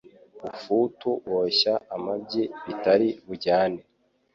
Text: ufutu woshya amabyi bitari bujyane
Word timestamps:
ufutu 0.49 1.09
woshya 1.31 1.73
amabyi 1.95 2.43
bitari 2.65 3.09
bujyane 3.27 3.79